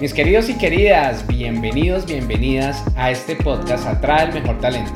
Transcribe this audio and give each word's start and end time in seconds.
Mis 0.00 0.14
queridos 0.14 0.48
y 0.48 0.54
queridas, 0.54 1.26
bienvenidos, 1.26 2.06
bienvenidas 2.06 2.84
a 2.94 3.10
este 3.10 3.34
podcast 3.34 3.84
Atrae 3.84 4.28
el 4.28 4.32
Mejor 4.32 4.60
Talento. 4.60 4.92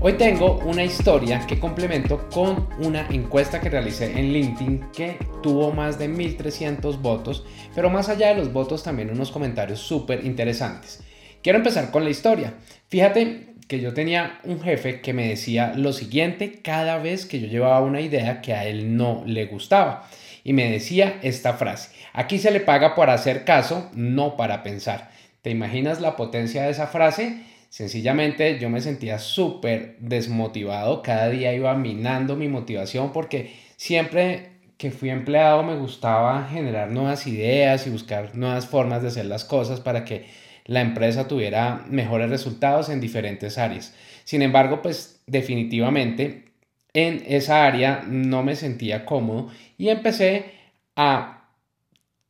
Hoy 0.00 0.14
tengo 0.14 0.58
una 0.64 0.82
historia 0.82 1.46
que 1.46 1.60
complemento 1.60 2.28
con 2.28 2.68
una 2.80 3.06
encuesta 3.10 3.60
que 3.60 3.70
realicé 3.70 4.18
en 4.18 4.32
LinkedIn 4.32 4.86
que 4.92 5.16
tuvo 5.44 5.72
más 5.72 5.96
de 5.96 6.08
1300 6.08 7.00
votos, 7.00 7.44
pero 7.76 7.88
más 7.88 8.08
allá 8.08 8.30
de 8.30 8.34
los 8.34 8.52
votos 8.52 8.82
también 8.82 9.12
unos 9.12 9.30
comentarios 9.30 9.78
súper 9.78 10.26
interesantes. 10.26 11.04
Quiero 11.40 11.58
empezar 11.58 11.92
con 11.92 12.02
la 12.02 12.10
historia. 12.10 12.54
Fíjate 12.88 13.54
que 13.68 13.80
yo 13.80 13.94
tenía 13.94 14.40
un 14.42 14.60
jefe 14.60 15.00
que 15.02 15.12
me 15.12 15.28
decía 15.28 15.72
lo 15.76 15.92
siguiente 15.92 16.58
cada 16.62 16.98
vez 16.98 17.26
que 17.26 17.38
yo 17.38 17.46
llevaba 17.46 17.80
una 17.80 18.00
idea 18.00 18.40
que 18.40 18.54
a 18.54 18.66
él 18.66 18.96
no 18.96 19.22
le 19.24 19.46
gustaba. 19.46 20.08
Y 20.44 20.52
me 20.52 20.70
decía 20.70 21.18
esta 21.22 21.54
frase, 21.54 21.90
aquí 22.12 22.38
se 22.38 22.50
le 22.50 22.60
paga 22.60 22.94
por 22.94 23.10
hacer 23.10 23.44
caso, 23.44 23.90
no 23.94 24.36
para 24.36 24.62
pensar. 24.62 25.10
¿Te 25.42 25.50
imaginas 25.50 26.00
la 26.00 26.16
potencia 26.16 26.62
de 26.64 26.70
esa 26.70 26.86
frase? 26.86 27.42
Sencillamente 27.68 28.58
yo 28.58 28.68
me 28.68 28.80
sentía 28.80 29.18
súper 29.18 29.96
desmotivado, 29.98 31.02
cada 31.02 31.30
día 31.30 31.54
iba 31.54 31.74
minando 31.74 32.36
mi 32.36 32.48
motivación 32.48 33.12
porque 33.12 33.54
siempre 33.76 34.50
que 34.76 34.90
fui 34.90 35.10
empleado 35.10 35.62
me 35.62 35.76
gustaba 35.76 36.48
generar 36.50 36.90
nuevas 36.90 37.26
ideas 37.26 37.86
y 37.86 37.90
buscar 37.90 38.34
nuevas 38.34 38.66
formas 38.66 39.00
de 39.00 39.08
hacer 39.08 39.26
las 39.26 39.44
cosas 39.44 39.80
para 39.80 40.04
que 40.04 40.26
la 40.66 40.80
empresa 40.80 41.28
tuviera 41.28 41.84
mejores 41.88 42.30
resultados 42.30 42.88
en 42.88 43.00
diferentes 43.00 43.58
áreas. 43.58 43.94
Sin 44.24 44.42
embargo, 44.42 44.82
pues 44.82 45.22
definitivamente 45.26 46.51
en 46.94 47.22
esa 47.26 47.64
área 47.64 48.04
no 48.06 48.42
me 48.42 48.56
sentía 48.56 49.04
cómodo 49.04 49.50
y 49.78 49.88
empecé 49.88 50.52
a 50.96 51.48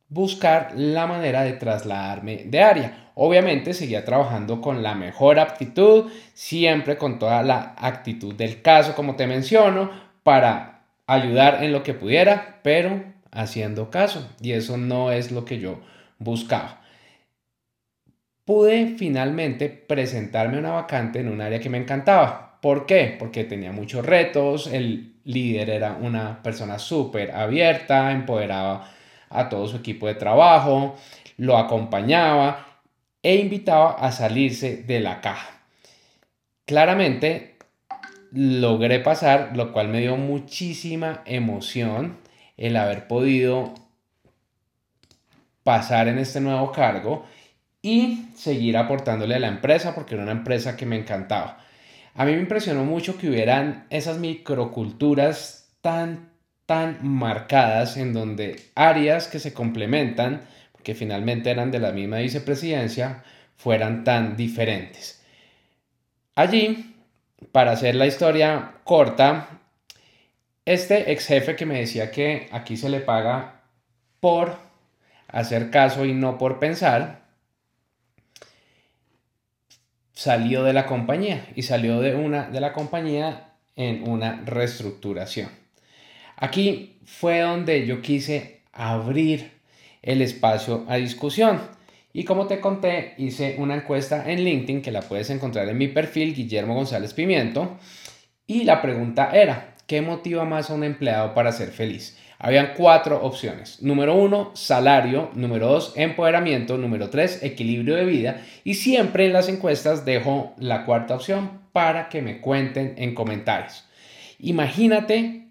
buscar 0.09 0.73
la 0.75 1.07
manera 1.07 1.43
de 1.43 1.53
trasladarme 1.53 2.43
de 2.45 2.61
área. 2.61 3.11
Obviamente 3.15 3.73
seguía 3.73 4.05
trabajando 4.05 4.61
con 4.61 4.83
la 4.83 4.95
mejor 4.95 5.39
aptitud, 5.39 6.11
siempre 6.33 6.97
con 6.97 7.19
toda 7.19 7.43
la 7.43 7.75
actitud 7.77 8.33
del 8.33 8.61
caso, 8.61 8.95
como 8.95 9.15
te 9.15 9.27
menciono, 9.27 9.91
para 10.23 10.85
ayudar 11.07 11.63
en 11.63 11.71
lo 11.71 11.83
que 11.83 11.93
pudiera, 11.93 12.59
pero 12.63 13.03
haciendo 13.31 13.89
caso. 13.89 14.29
Y 14.41 14.53
eso 14.53 14.77
no 14.77 15.11
es 15.11 15.31
lo 15.31 15.45
que 15.45 15.59
yo 15.59 15.79
buscaba 16.19 16.83
pude 18.45 18.95
finalmente 18.97 19.69
presentarme 19.69 20.57
una 20.57 20.71
vacante 20.71 21.19
en 21.19 21.29
un 21.29 21.41
área 21.41 21.59
que 21.59 21.69
me 21.69 21.77
encantaba. 21.77 22.52
¿Por 22.63 22.85
qué? 22.85 23.13
Porque 23.19 23.43
tenía 23.43 23.73
muchos 23.73 24.05
retos, 24.05 24.67
el 24.67 25.15
líder 25.25 25.69
era 25.69 25.97
una 25.99 26.41
persona 26.41 26.79
súper 26.79 27.31
abierta, 27.31 28.13
empoderaba 28.13 28.89
a 29.29 29.49
todo 29.49 29.67
su 29.67 29.75
equipo 29.75 30.07
de 30.07 30.15
trabajo, 30.15 30.95
lo 31.35 31.57
acompañaba 31.57 32.79
e 33.21 33.35
invitaba 33.35 33.91
a 33.91 34.13
salirse 34.13 34.77
de 34.77 35.01
la 35.01 35.19
caja. 35.19 35.59
Claramente 36.63 37.57
logré 38.31 39.01
pasar, 39.01 39.57
lo 39.57 39.73
cual 39.73 39.89
me 39.89 39.99
dio 39.99 40.15
muchísima 40.15 41.21
emoción 41.25 42.15
el 42.55 42.77
haber 42.77 43.09
podido 43.09 43.73
pasar 45.65 46.07
en 46.07 46.17
este 46.17 46.39
nuevo 46.39 46.71
cargo 46.71 47.25
y 47.81 48.29
seguir 48.37 48.77
aportándole 48.77 49.35
a 49.35 49.39
la 49.39 49.49
empresa 49.49 49.93
porque 49.93 50.13
era 50.15 50.23
una 50.23 50.31
empresa 50.31 50.77
que 50.77 50.85
me 50.85 50.95
encantaba. 50.97 51.59
A 52.15 52.25
mí 52.25 52.33
me 52.33 52.39
impresionó 52.39 52.83
mucho 52.83 53.17
que 53.17 53.29
hubieran 53.29 53.87
esas 53.89 54.19
microculturas 54.19 55.71
tan, 55.81 56.29
tan 56.65 56.99
marcadas 57.01 57.97
en 57.97 58.13
donde 58.13 58.69
áreas 58.75 59.27
que 59.27 59.39
se 59.39 59.53
complementan, 59.53 60.41
que 60.83 60.93
finalmente 60.93 61.49
eran 61.49 61.71
de 61.71 61.79
la 61.79 61.91
misma 61.91 62.17
vicepresidencia, 62.17 63.23
fueran 63.55 64.03
tan 64.03 64.35
diferentes. 64.35 65.23
Allí, 66.35 66.95
para 67.51 67.71
hacer 67.71 67.95
la 67.95 68.05
historia 68.05 68.75
corta, 68.83 69.47
este 70.65 71.11
ex 71.11 71.27
jefe 71.27 71.55
que 71.55 71.65
me 71.65 71.79
decía 71.79 72.11
que 72.11 72.47
aquí 72.51 72.77
se 72.77 72.89
le 72.89 72.99
paga 72.99 73.61
por 74.19 74.57
hacer 75.27 75.71
caso 75.71 76.05
y 76.05 76.13
no 76.13 76.37
por 76.37 76.59
pensar, 76.59 77.22
salió 80.23 80.63
de 80.63 80.71
la 80.71 80.85
compañía 80.85 81.45
y 81.53 81.63
salió 81.63 81.99
de, 81.99 82.15
una, 82.15 82.47
de 82.47 82.61
la 82.61 82.71
compañía 82.71 83.55
en 83.75 84.07
una 84.07 84.41
reestructuración. 84.45 85.49
Aquí 86.37 86.97
fue 87.03 87.41
donde 87.41 87.85
yo 87.85 88.01
quise 88.01 88.61
abrir 88.71 89.51
el 90.01 90.21
espacio 90.21 90.85
a 90.87 90.95
discusión. 90.95 91.59
Y 92.13 92.23
como 92.23 92.47
te 92.47 92.61
conté, 92.61 93.15
hice 93.17 93.57
una 93.57 93.75
encuesta 93.75 94.31
en 94.31 94.45
LinkedIn 94.45 94.81
que 94.81 94.93
la 94.93 95.01
puedes 95.01 95.29
encontrar 95.29 95.67
en 95.67 95.77
mi 95.77 95.89
perfil, 95.89 96.33
Guillermo 96.33 96.73
González 96.73 97.13
Pimiento. 97.13 97.77
Y 98.47 98.63
la 98.63 98.81
pregunta 98.81 99.31
era, 99.33 99.75
¿qué 99.87 100.01
motiva 100.01 100.45
más 100.45 100.69
a 100.69 100.73
un 100.73 100.85
empleado 100.85 101.33
para 101.33 101.51
ser 101.51 101.71
feliz? 101.71 102.17
Habían 102.43 102.73
cuatro 102.75 103.23
opciones. 103.23 103.81
Número 103.81 104.15
uno, 104.15 104.51
salario. 104.53 105.31
Número 105.33 105.65
dos, 105.69 105.93
empoderamiento. 105.95 106.77
Número 106.77 107.09
tres, 107.09 107.41
equilibrio 107.41 107.95
de 107.95 108.03
vida. 108.03 108.41
Y 108.65 108.73
siempre 108.73 109.25
en 109.25 109.31
las 109.31 109.47
encuestas 109.47 110.03
dejo 110.03 110.53
la 110.57 110.83
cuarta 110.83 111.15
opción 111.15 111.61
para 111.71 112.09
que 112.09 112.21
me 112.21 112.41
cuenten 112.41 112.95
en 112.97 113.15
comentarios. 113.15 113.85
Imagínate 114.39 115.47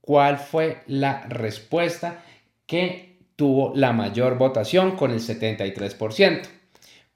cuál 0.00 0.38
fue 0.38 0.82
la 0.86 1.22
respuesta 1.28 2.22
que 2.66 3.16
tuvo 3.34 3.72
la 3.74 3.92
mayor 3.92 4.38
votación 4.38 4.92
con 4.92 5.10
el 5.10 5.18
73%. 5.18 6.42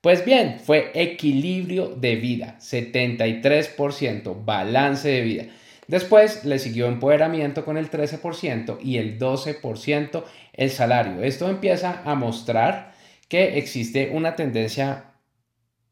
Pues 0.01 0.25
bien, 0.25 0.59
fue 0.59 0.91
equilibrio 0.95 1.95
de 1.95 2.17
vida, 2.17 2.57
73%, 2.59 4.45
balance 4.45 5.09
de 5.09 5.21
vida. 5.21 5.45
Después 5.89 6.45
le 6.45 6.59
siguió 6.59 6.87
empoderamiento 6.87 7.65
con 7.65 7.77
el 7.77 7.91
13% 7.91 8.79
y 8.81 8.99
el 8.99 9.19
12% 9.19 10.25
el 10.53 10.71
salario. 10.71 11.23
Esto 11.23 11.49
empieza 11.49 12.03
a 12.05 12.15
mostrar 12.15 12.93
que 13.29 13.59
existe 13.59 14.11
una 14.13 14.37
tendencia 14.37 15.05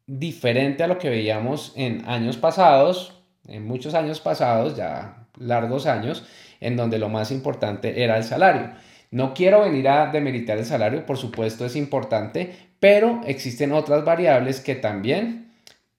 diferente 0.07 0.83
a 0.83 0.87
lo 0.87 0.97
que 0.97 1.09
veíamos 1.09 1.73
en 1.75 2.05
años 2.07 2.37
pasados, 2.37 3.21
en 3.47 3.65
muchos 3.65 3.93
años 3.93 4.19
pasados, 4.19 4.77
ya 4.77 5.27
largos 5.37 5.85
años, 5.85 6.25
en 6.59 6.77
donde 6.77 6.99
lo 6.99 7.09
más 7.09 7.31
importante 7.31 8.03
era 8.03 8.17
el 8.17 8.23
salario. 8.23 8.71
No 9.09 9.33
quiero 9.33 9.61
venir 9.61 9.89
a 9.89 10.11
demeritar 10.11 10.57
el 10.57 10.65
salario, 10.65 11.05
por 11.05 11.17
supuesto 11.17 11.65
es 11.65 11.75
importante, 11.75 12.55
pero 12.79 13.21
existen 13.25 13.71
otras 13.73 14.05
variables 14.05 14.61
que 14.61 14.75
también 14.75 15.51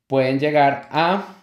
pueden 0.07 0.39
llegar 0.39 0.89
a 0.91 1.37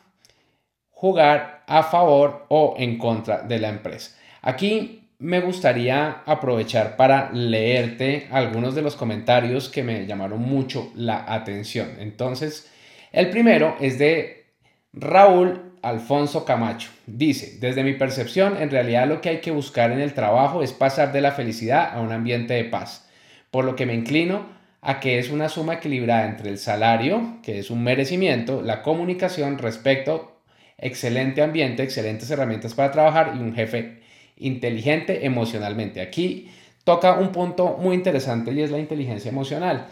jugar 0.90 1.59
a 1.69 1.84
favor 1.84 2.45
o 2.50 2.75
en 2.77 2.98
contra 2.98 3.44
de 3.44 3.60
la 3.60 3.69
empresa. 3.69 4.18
Aquí 4.42 5.07
me 5.19 5.39
gustaría 5.39 6.24
aprovechar 6.25 6.95
para 6.95 7.31
leerte 7.31 8.27
algunos 8.31 8.74
de 8.74 8.81
los 8.81 8.95
comentarios 8.95 9.69
que 9.69 9.83
me 9.83 10.06
llamaron 10.06 10.42
mucho 10.42 10.92
la 10.95 11.31
atención. 11.31 11.89
Entonces, 12.00 12.69
el 13.12 13.30
primero 13.30 13.75
es 13.80 14.00
de 14.00 14.45
Raúl 14.94 15.74
Alfonso 15.81 16.44
Camacho. 16.44 16.89
Dice, 17.06 17.57
desde 17.60 17.83
mi 17.83 17.94
percepción, 17.94 18.57
en 18.62 18.71
realidad 18.71 19.07
lo 19.07 19.21
que 19.21 19.30
hay 19.30 19.39
que 19.39 19.51
buscar 19.51 19.92
en 19.92 20.00
el 20.00 20.13
trabajo 20.13 20.63
es 20.63 20.74
pasar 20.74 21.12
de 21.12 21.21
la 21.21 21.33
felicidad 21.33 21.94
a 21.94 22.01
un 22.01 22.12
ambiente 22.12 22.56
de 22.56 22.66
paz, 22.66 23.07
por 23.51 23.66
lo 23.66 23.75
que 23.75 23.86
me 23.86 23.94
inclino 23.94 24.57
a 24.81 25.00
que 25.00 25.19
es 25.19 25.30
una 25.30 25.50
suma 25.50 25.75
equilibrada 25.75 26.25
entre 26.25 26.50
el 26.50 26.57
salario, 26.57 27.39
que 27.44 27.60
es 27.60 27.69
un 27.69 27.83
merecimiento, 27.83 28.62
la 28.62 28.81
comunicación 28.81 29.57
respecto 29.57 30.38
excelente 30.81 31.42
ambiente, 31.42 31.84
excelentes 31.84 32.30
herramientas 32.31 32.74
para 32.74 32.92
trabajar 32.92 33.34
y 33.36 33.40
un 33.40 33.54
jefe 33.54 34.00
inteligente 34.38 35.26
emocionalmente. 35.26 36.02
Aquí 36.02 36.50
toca 36.84 37.14
un 37.20 37.31
punto 37.31 37.78
muy 37.78 37.96
interesante 37.96 38.52
y 38.52 38.62
es 38.62 38.72
la 38.72 38.80
inteligencia 38.80 39.30
emocional, 39.30 39.88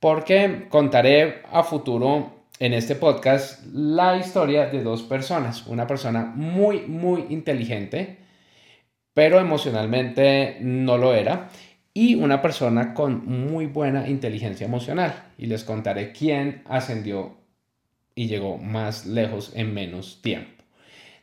porque 0.00 0.66
contaré 0.68 1.42
a 1.50 1.62
futuro 1.62 2.44
en 2.58 2.72
este 2.72 2.94
podcast 2.94 3.64
la 3.72 4.16
historia 4.16 4.66
de 4.66 4.82
dos 4.82 5.02
personas, 5.02 5.66
una 5.66 5.86
persona 5.86 6.32
muy, 6.34 6.82
muy 6.82 7.26
inteligente, 7.30 8.18
pero 9.12 9.40
emocionalmente 9.40 10.58
no 10.60 10.98
lo 10.98 11.14
era, 11.14 11.48
y 11.94 12.16
una 12.16 12.42
persona 12.42 12.92
con 12.92 13.24
muy 13.24 13.66
buena 13.66 14.08
inteligencia 14.08 14.66
emocional. 14.66 15.14
Y 15.38 15.46
les 15.46 15.62
contaré 15.62 16.12
quién 16.12 16.62
ascendió 16.68 17.36
y 18.14 18.26
llegó 18.26 18.58
más 18.58 19.06
lejos 19.06 19.52
en 19.54 19.74
menos 19.74 20.20
tiempo. 20.22 20.62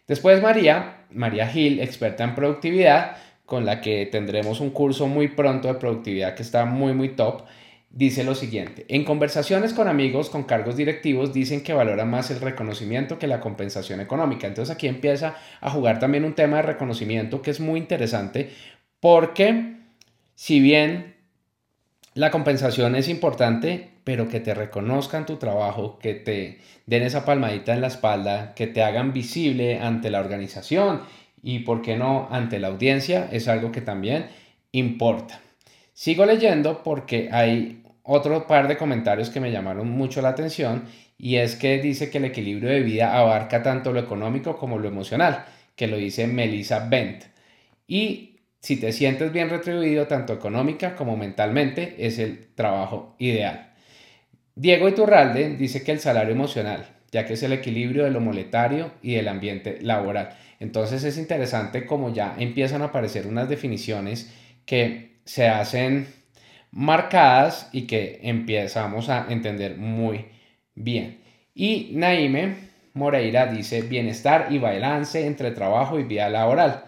Después 0.07 0.41
María, 0.41 1.05
María 1.11 1.47
Gil, 1.47 1.79
experta 1.79 2.23
en 2.23 2.35
productividad, 2.35 3.17
con 3.45 3.65
la 3.65 3.81
que 3.81 4.05
tendremos 4.05 4.59
un 4.59 4.69
curso 4.71 5.07
muy 5.07 5.29
pronto 5.29 5.67
de 5.67 5.75
productividad 5.75 6.35
que 6.35 6.43
está 6.43 6.65
muy, 6.65 6.93
muy 6.93 7.09
top 7.09 7.43
dice 7.93 8.23
lo 8.23 8.35
siguiente, 8.35 8.85
en 8.87 9.03
conversaciones 9.03 9.73
con 9.73 9.87
amigos 9.87 10.29
con 10.29 10.43
cargos 10.43 10.77
directivos 10.77 11.33
dicen 11.33 11.61
que 11.61 11.73
valoran 11.73 12.09
más 12.09 12.31
el 12.31 12.39
reconocimiento 12.39 13.19
que 13.19 13.27
la 13.27 13.41
compensación 13.41 13.99
económica. 13.99 14.47
Entonces 14.47 14.73
aquí 14.73 14.87
empieza 14.87 15.35
a 15.59 15.69
jugar 15.69 15.99
también 15.99 16.23
un 16.23 16.33
tema 16.33 16.57
de 16.57 16.63
reconocimiento 16.63 17.41
que 17.41 17.51
es 17.51 17.59
muy 17.59 17.79
interesante 17.79 18.49
porque 18.99 19.75
si 20.35 20.59
bien 20.61 21.15
la 22.13 22.29
compensación 22.29 22.95
es 22.95 23.07
importante, 23.07 23.89
pero 24.03 24.27
que 24.27 24.39
te 24.39 24.53
reconozcan 24.53 25.25
tu 25.25 25.37
trabajo, 25.37 25.97
que 25.99 26.13
te 26.13 26.59
den 26.85 27.03
esa 27.03 27.23
palmadita 27.23 27.73
en 27.73 27.81
la 27.81 27.87
espalda, 27.87 28.53
que 28.53 28.67
te 28.67 28.83
hagan 28.83 29.13
visible 29.13 29.79
ante 29.79 30.09
la 30.09 30.19
organización 30.19 31.01
y, 31.41 31.59
por 31.59 31.81
qué 31.81 31.95
no, 31.95 32.27
ante 32.29 32.59
la 32.59 32.67
audiencia, 32.67 33.29
es 33.31 33.47
algo 33.47 33.71
que 33.71 33.81
también 33.81 34.27
importa. 34.73 35.39
Sigo 35.93 36.25
leyendo 36.25 36.83
porque 36.83 37.29
hay 37.31 37.83
otro 38.03 38.45
par 38.47 38.67
de 38.67 38.77
comentarios 38.77 39.29
que 39.29 39.39
me 39.39 39.51
llamaron 39.51 39.89
mucho 39.89 40.21
la 40.21 40.29
atención 40.29 40.85
y 41.17 41.37
es 41.37 41.55
que 41.55 41.77
dice 41.79 42.09
que 42.09 42.17
el 42.17 42.25
equilibrio 42.25 42.69
de 42.69 42.81
vida 42.81 43.17
abarca 43.17 43.63
tanto 43.63 43.93
lo 43.93 43.99
económico 43.99 44.57
como 44.57 44.79
lo 44.79 44.87
emocional, 44.87 45.45
que 45.75 45.87
lo 45.87 45.97
dice 45.97 46.27
Melissa 46.27 46.87
Bent. 46.89 47.23
Y 47.87 48.30
si 48.61 48.77
te 48.77 48.93
sientes 48.93 49.33
bien 49.33 49.49
retribuido 49.49 50.07
tanto 50.07 50.33
económica 50.33 50.95
como 50.95 51.17
mentalmente, 51.17 51.95
es 51.97 52.19
el 52.19 52.53
trabajo 52.53 53.15
ideal. 53.17 53.73
Diego 54.55 54.87
Iturralde 54.87 55.55
dice 55.57 55.83
que 55.83 55.91
el 55.91 55.99
salario 55.99 56.33
emocional, 56.33 56.85
ya 57.11 57.25
que 57.25 57.33
es 57.33 57.43
el 57.43 57.53
equilibrio 57.53 58.03
de 58.03 58.11
lo 58.11 58.21
monetario 58.21 58.91
y 59.01 59.15
del 59.15 59.27
ambiente 59.27 59.79
laboral. 59.81 60.37
Entonces 60.59 61.03
es 61.03 61.17
interesante 61.17 61.87
como 61.87 62.13
ya 62.13 62.35
empiezan 62.37 62.83
a 62.83 62.85
aparecer 62.85 63.25
unas 63.25 63.49
definiciones 63.49 64.31
que 64.65 65.21
se 65.25 65.47
hacen 65.47 66.07
marcadas 66.69 67.67
y 67.71 67.87
que 67.87 68.19
empezamos 68.21 69.09
a 69.09 69.25
entender 69.29 69.77
muy 69.77 70.25
bien. 70.75 71.21
Y 71.55 71.89
Naime 71.93 72.55
Moreira 72.93 73.47
dice 73.47 73.81
bienestar 73.81 74.47
y 74.51 74.59
balance 74.59 75.25
entre 75.25 75.51
trabajo 75.51 75.99
y 75.99 76.03
vida 76.03 76.29
laboral, 76.29 76.85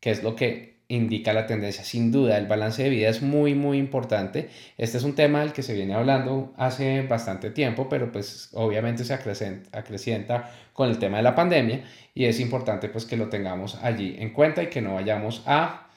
que 0.00 0.10
es 0.10 0.22
lo 0.22 0.34
que 0.34 0.69
indica 0.90 1.32
la 1.32 1.46
tendencia. 1.46 1.84
Sin 1.84 2.10
duda, 2.10 2.36
el 2.36 2.46
balance 2.46 2.82
de 2.82 2.90
vida 2.90 3.08
es 3.08 3.22
muy, 3.22 3.54
muy 3.54 3.78
importante. 3.78 4.50
Este 4.76 4.98
es 4.98 5.04
un 5.04 5.14
tema 5.14 5.40
del 5.40 5.52
que 5.52 5.62
se 5.62 5.72
viene 5.72 5.94
hablando 5.94 6.52
hace 6.56 7.02
bastante 7.02 7.50
tiempo, 7.50 7.88
pero 7.88 8.10
pues 8.10 8.50
obviamente 8.52 9.04
se 9.04 9.14
acrecienta 9.14 10.50
con 10.72 10.90
el 10.90 10.98
tema 10.98 11.18
de 11.18 11.22
la 11.22 11.34
pandemia 11.34 11.84
y 12.12 12.24
es 12.24 12.40
importante 12.40 12.88
pues 12.88 13.04
que 13.04 13.16
lo 13.16 13.28
tengamos 13.28 13.76
allí 13.82 14.16
en 14.18 14.32
cuenta 14.32 14.62
y 14.62 14.66
que 14.66 14.82
no 14.82 14.94
vayamos 14.94 15.42
a 15.46 15.88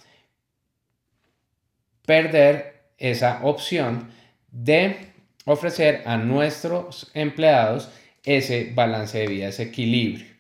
perder 2.06 2.84
esa 2.98 3.40
opción 3.44 4.12
de 4.52 5.14
ofrecer 5.46 6.04
a 6.06 6.18
nuestros 6.18 7.10
empleados 7.16 7.90
ese 8.24 8.72
balance 8.74 9.18
de 9.18 9.28
vida, 9.28 9.48
ese 9.48 9.64
equilibrio. 9.64 10.33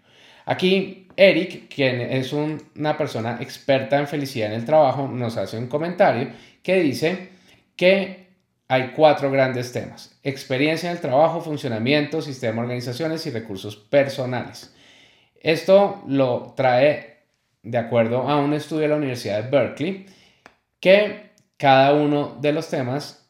Aquí 0.45 1.07
Eric, 1.15 1.73
quien 1.73 2.01
es 2.01 2.33
una 2.33 2.97
persona 2.97 3.37
experta 3.39 3.99
en 3.99 4.07
felicidad 4.07 4.49
en 4.49 4.59
el 4.59 4.65
trabajo, 4.65 5.07
nos 5.07 5.37
hace 5.37 5.57
un 5.57 5.67
comentario 5.67 6.29
que 6.61 6.79
dice 6.81 7.29
que 7.75 8.27
hay 8.67 8.91
cuatro 8.95 9.29
grandes 9.29 9.71
temas. 9.71 10.17
Experiencia 10.23 10.89
en 10.89 10.95
el 10.95 11.01
trabajo, 11.01 11.41
funcionamiento, 11.41 12.21
sistema 12.21 12.61
organizaciones 12.61 13.25
y 13.27 13.31
recursos 13.31 13.75
personales. 13.75 14.73
Esto 15.39 16.01
lo 16.07 16.53
trae 16.55 17.17
de 17.61 17.77
acuerdo 17.77 18.27
a 18.29 18.37
un 18.37 18.53
estudio 18.53 18.83
de 18.83 18.87
la 18.89 18.95
Universidad 18.95 19.43
de 19.43 19.49
Berkeley 19.49 20.05
que 20.79 21.31
cada 21.57 21.93
uno 21.93 22.37
de 22.41 22.51
los 22.51 22.69
temas 22.69 23.29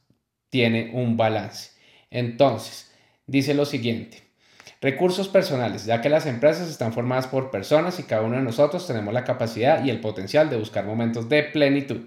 tiene 0.50 0.92
un 0.94 1.18
balance. 1.18 1.72
Entonces, 2.10 2.94
dice 3.28 3.54
lo 3.54 3.66
siguiente. 3.66 4.23
Recursos 4.84 5.30
personales, 5.30 5.86
ya 5.86 6.02
que 6.02 6.10
las 6.10 6.26
empresas 6.26 6.70
están 6.70 6.92
formadas 6.92 7.28
por 7.28 7.52
personas 7.52 8.02
y 8.02 8.04
cada 8.04 8.22
uno 8.24 8.36
de 8.36 8.42
nosotros 8.42 8.86
tenemos 8.86 9.14
la 9.14 9.24
capacidad 9.24 9.82
y 9.82 9.90
el 9.90 10.02
potencial 10.02 10.50
de 10.50 10.58
buscar 10.58 10.84
momentos 10.84 11.30
de 11.30 11.42
plenitud, 11.44 12.02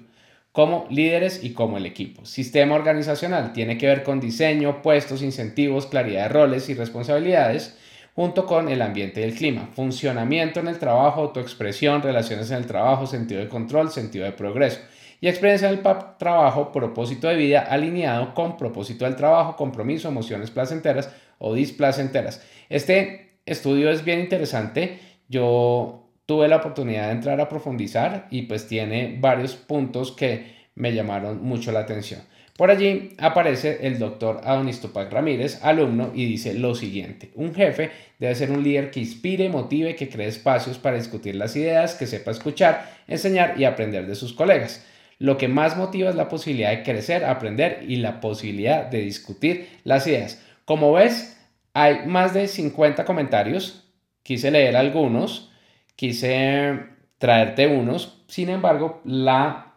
como 0.53 0.87
líderes 0.91 1.43
y 1.43 1.55
como 1.55 1.79
el 1.79 1.87
equipo. 1.87 2.27
Sistema 2.27 2.75
organizacional 2.75 3.55
tiene 3.55 3.79
que 3.79 3.87
ver 3.87 4.03
con 4.03 4.21
diseño, 4.21 4.83
puestos, 4.83 5.23
incentivos, 5.23 5.87
claridad 5.87 6.25
de 6.25 6.29
roles 6.29 6.69
y 6.69 6.75
responsabilidades, 6.75 7.79
junto 8.15 8.45
con 8.45 8.69
el 8.69 8.83
ambiente 8.83 9.23
y 9.23 9.25
el 9.25 9.35
clima. 9.35 9.71
Funcionamiento 9.75 10.61
en 10.61 10.69
el 10.69 10.79
trabajo, 10.79 11.23
autoexpresión, 11.23 12.03
relaciones 12.03 12.51
en 12.51 12.59
el 12.59 12.67
trabajo, 12.67 13.07
sentido 13.07 13.41
de 13.41 13.49
control, 13.49 13.91
sentido 13.91 14.27
de 14.27 14.33
progreso 14.33 14.81
y 15.21 15.29
experiencia 15.29 15.69
del 15.69 15.83
trabajo, 16.19 16.73
propósito 16.73 17.29
de 17.29 17.37
vida 17.37 17.61
alineado 17.61 18.35
con 18.35 18.57
propósito 18.57 19.05
del 19.05 19.17
trabajo, 19.17 19.57
compromiso, 19.57 20.09
emociones 20.09 20.51
placenteras 20.51 21.11
o 21.39 21.55
displacenteras. 21.55 22.43
Este 22.69 23.39
estudio 23.47 23.91
es 23.91 24.05
bien 24.05 24.21
interesante. 24.21 24.99
Yo 25.29 26.07
tuve 26.27 26.49
la 26.49 26.57
oportunidad 26.57 27.07
de 27.07 27.13
entrar 27.13 27.41
a 27.41 27.49
profundizar 27.49 28.27
y 28.31 28.43
pues 28.43 28.67
tiene 28.67 29.17
varios 29.21 29.55
puntos 29.55 30.13
que 30.13 30.55
me 30.75 30.93
llamaron 30.93 31.43
mucho 31.43 31.73
la 31.73 31.81
atención. 31.81 32.21
Por 32.57 32.71
allí 32.71 33.11
aparece 33.19 33.87
el 33.87 33.99
doctor 33.99 34.41
Adonis 34.43 34.81
Tupac 34.81 35.13
Ramírez, 35.13 35.63
alumno, 35.63 36.11
y 36.15 36.25
dice 36.25 36.55
lo 36.55 36.75
siguiente, 36.75 37.31
un 37.35 37.55
jefe 37.55 37.91
debe 38.19 38.35
ser 38.35 38.51
un 38.51 38.63
líder 38.63 38.91
que 38.91 39.01
inspire, 39.01 39.51
motive, 39.51 39.95
que 39.95 40.09
cree 40.09 40.29
espacios 40.29 40.79
para 40.79 40.97
discutir 40.97 41.37
las 41.37 41.55
ideas, 41.55 41.95
que 41.95 42.07
sepa 42.07 42.31
escuchar, 42.31 42.91
enseñar 43.09 43.61
y 43.61 43.65
aprender 43.65 44.07
de 44.07 44.15
sus 44.15 44.33
colegas. 44.33 44.87
Lo 45.19 45.39
que 45.39 45.49
más 45.49 45.77
motiva 45.77 46.11
es 46.11 46.17
la 46.17 46.29
posibilidad 46.29 46.71
de 46.71 46.83
crecer, 46.83 47.25
aprender 47.25 47.85
y 47.89 47.97
la 47.97 48.21
posibilidad 48.21 48.87
de 48.87 48.99
discutir 48.99 49.69
las 49.85 50.07
ideas. 50.07 50.43
Como 50.65 50.93
ves, 50.93 51.39
hay 51.73 52.07
más 52.07 52.35
de 52.35 52.49
50 52.49 53.05
comentarios. 53.05 53.85
Quise 54.23 54.51
leer 54.51 54.77
algunos, 54.77 55.53
quise 55.95 56.81
traerte 57.19 57.67
unos. 57.67 58.23
Sin 58.29 58.51
embargo, 58.51 59.01
la 59.05 59.75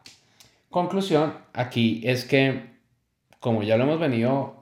conclusión 0.69 1.33
aquí 1.53 2.01
es 2.03 2.25
que, 2.25 2.69
como 3.39 3.63
ya 3.63 3.77
lo 3.77 3.83
hemos 3.83 3.99
venido 3.99 4.59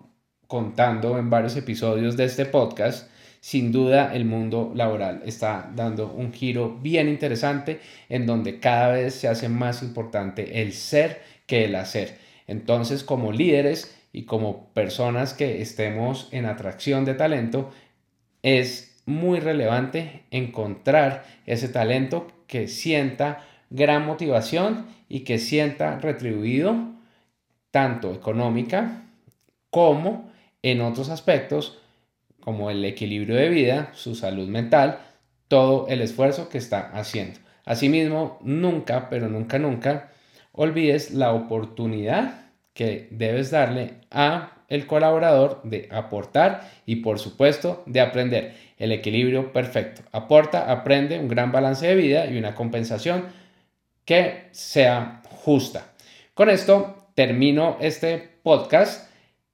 contando 0.48 1.18
en 1.18 1.30
varios 1.30 1.56
episodios 1.58 2.18
de 2.18 2.26
este 2.26 2.46
podcast, 2.46 3.10
sin 3.40 3.72
duda 3.72 4.14
el 4.14 4.26
mundo 4.26 4.72
laboral 4.76 5.22
está 5.26 5.72
dando 5.76 6.12
un 6.12 6.34
giro 6.34 6.78
bien 6.82 7.08
interesante 7.08 7.80
en 8.10 8.26
donde 8.26 8.60
cada 8.60 8.90
vez 8.90 9.16
se 9.16 9.28
hace 9.28 9.50
más 9.50 9.84
importante 9.84 10.62
el 10.62 10.74
ser 10.74 11.22
que 11.46 11.66
el 11.66 11.76
hacer. 11.76 12.18
Entonces, 12.48 13.04
como 13.04 13.32
líderes 13.32 13.96
y 14.12 14.24
como 14.24 14.70
personas 14.74 15.34
que 15.34 15.62
estemos 15.62 16.30
en 16.32 16.46
atracción 16.46 17.06
de 17.06 17.14
talento, 17.14 17.72
es 18.42 19.02
muy 19.06 19.40
relevante 19.40 20.24
encontrar 20.32 21.26
ese 21.46 21.70
talento 21.70 22.28
que 22.48 22.68
sienta 22.68 23.46
gran 23.70 24.06
motivación 24.06 24.88
y 25.10 25.22
que 25.22 25.40
sienta 25.40 26.00
retribuido 26.00 26.76
tanto 27.72 28.14
económica 28.14 29.04
como 29.70 30.32
en 30.62 30.82
otros 30.82 31.10
aspectos 31.10 31.80
como 32.48 32.72
el 32.72 32.86
equilibrio 32.86 33.36
de 33.36 33.50
vida, 33.50 33.92
su 33.94 34.16
salud 34.16 34.48
mental, 34.48 35.00
todo 35.50 35.86
el 35.90 36.00
esfuerzo 36.00 36.48
que 36.48 36.58
está 36.58 36.92
haciendo. 36.94 37.42
Asimismo, 37.66 38.40
nunca, 38.42 39.10
pero 39.10 39.28
nunca, 39.28 39.60
nunca 39.60 40.12
olvides 40.54 41.12
la 41.12 41.34
oportunidad 41.34 42.46
que 42.74 43.10
debes 43.12 43.52
darle 43.52 43.96
a 44.12 44.64
el 44.70 44.88
colaborador 44.88 45.60
de 45.66 45.90
aportar 45.92 46.72
y 46.86 46.98
por 46.98 47.20
supuesto 47.20 47.84
de 47.86 48.00
aprender. 48.00 48.56
El 48.78 48.94
equilibrio 48.94 49.52
perfecto. 49.52 50.04
Aporta, 50.14 50.72
aprende 50.72 51.20
un 51.20 51.28
gran 51.28 51.52
balance 51.52 51.86
de 51.86 51.96
vida 51.96 52.28
y 52.28 52.38
una 52.38 52.56
compensación 52.56 53.26
que 54.06 54.48
sea 54.52 55.22
justa. 55.44 55.92
Con 56.34 56.50
esto 56.50 57.10
termino 57.14 57.76
este 57.82 58.38
podcast 58.42 59.07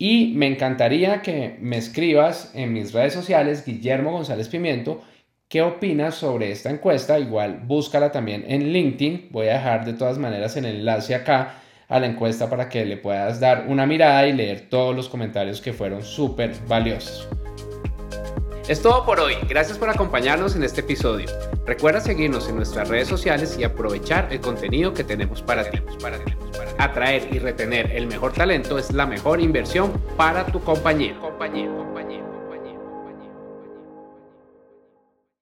y 0.04 0.34
me 0.36 0.48
encantaría 0.48 1.22
que 1.22 1.56
me 1.62 1.78
escribas 1.78 2.52
en 2.56 2.74
mis 2.74 2.92
redes 2.92 3.14
sociales, 3.14 3.64
Guillermo 3.66 4.12
González 4.12 4.50
Pimiento, 4.50 5.02
qué 5.48 5.62
opinas 5.62 6.16
sobre 6.16 6.52
esta 6.52 6.70
encuesta. 6.70 7.18
Igual 7.18 7.62
búscala 7.64 8.12
también 8.12 8.44
en 8.46 8.74
LinkedIn. 8.74 9.30
Voy 9.32 9.48
a 9.48 9.54
dejar 9.54 9.86
de 9.86 9.94
todas 9.94 10.18
maneras 10.18 10.58
el 10.58 10.66
enlace 10.66 11.16
acá 11.16 11.54
a 11.88 12.02
la 12.02 12.08
encuesta 12.08 12.50
para 12.50 12.68
que 12.68 12.84
le 12.84 12.98
puedas 12.98 13.40
dar 13.40 13.68
una 13.70 13.86
mirada 13.86 14.28
y 14.28 14.34
leer 14.34 14.68
todos 14.70 14.94
los 14.94 15.08
comentarios 15.08 15.62
que 15.62 15.72
fueron 15.72 16.04
súper 16.04 16.54
valiosos. 16.68 17.30
Es 18.68 18.82
todo 18.82 19.06
por 19.06 19.22
hoy. 19.22 19.36
Gracias 19.48 19.78
por 19.78 19.90
acompañarnos 19.90 20.58
en 20.58 20.66
este 20.66 20.82
episodio. 20.82 21.28
Recuerda 21.66 22.02
seguirnos 22.02 22.50
en 22.50 22.58
nuestras 22.58 22.90
redes 22.90 23.08
sociales 23.08 23.56
y 23.58 23.64
aprovechar 23.64 24.28
el 24.34 24.42
contenido 24.42 24.94
que 24.94 25.06
tenemos 25.06 25.42
para 25.42 25.64
ti. 25.72 25.80
Atraer 26.78 27.28
y 27.32 27.40
retener 27.40 27.92
el 27.92 28.08
mejor 28.08 28.34
talento 28.34 28.78
es 28.78 28.92
la 28.92 29.06
mejor 29.06 29.40
inversión 29.40 29.92
para 30.18 30.46
tu 30.46 30.60
compañía. 30.62 31.16